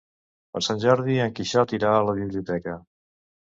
Per 0.55 0.61
Sant 0.67 0.81
Jordi 0.83 1.19
en 1.27 1.35
Quixot 1.41 1.75
irà 1.81 1.93
a 1.99 2.01
la 2.09 2.19
biblioteca. 2.23 2.77